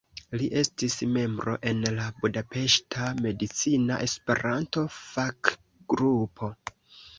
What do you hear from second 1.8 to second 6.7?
la Budapeŝta Medicina Esperanto-Fakgrupo.